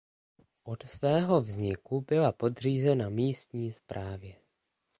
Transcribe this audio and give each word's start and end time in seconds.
Od 0.63 0.83
svého 0.83 1.41
vzniku 1.41 2.01
byla 2.01 2.31
podřízena 2.31 3.09
místní 3.09 3.71
správě. 3.73 4.35